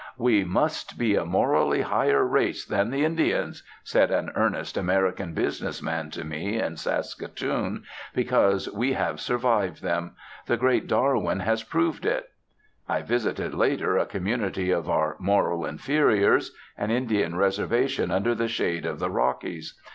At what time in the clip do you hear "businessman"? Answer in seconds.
5.35-6.09